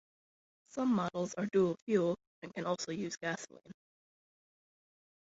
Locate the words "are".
1.35-1.45